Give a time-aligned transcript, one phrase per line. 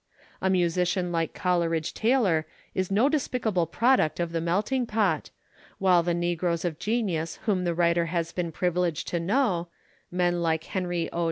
[0.41, 5.29] A musician like Coleridge Taylor is no despicable product of the "Melting Pot,"
[5.77, 9.67] while the negroes of genius whom the writer has been privileged to know
[10.09, 11.19] men like Henry O.